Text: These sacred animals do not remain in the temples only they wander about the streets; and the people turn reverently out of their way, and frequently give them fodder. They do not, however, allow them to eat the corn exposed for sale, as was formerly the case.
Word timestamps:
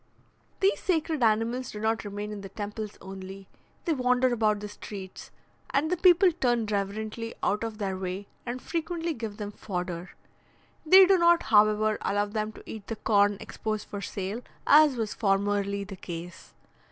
These 0.61 0.79
sacred 0.79 1.21
animals 1.21 1.69
do 1.69 1.79
not 1.79 2.03
remain 2.03 2.31
in 2.31 2.41
the 2.41 2.49
temples 2.49 2.97
only 3.01 3.47
they 3.85 3.93
wander 3.93 4.33
about 4.33 4.59
the 4.59 4.67
streets; 4.67 5.29
and 5.69 5.91
the 5.91 5.95
people 5.97 6.31
turn 6.31 6.65
reverently 6.65 7.35
out 7.43 7.63
of 7.63 7.77
their 7.77 7.95
way, 7.95 8.25
and 8.43 8.63
frequently 8.63 9.13
give 9.13 9.37
them 9.37 9.51
fodder. 9.51 10.15
They 10.83 11.05
do 11.05 11.19
not, 11.19 11.43
however, 11.43 11.99
allow 12.01 12.25
them 12.25 12.51
to 12.53 12.63
eat 12.65 12.87
the 12.87 12.95
corn 12.95 13.37
exposed 13.39 13.87
for 13.89 14.01
sale, 14.01 14.41
as 14.65 14.97
was 14.97 15.13
formerly 15.13 15.83
the 15.83 15.97
case. 15.97 16.55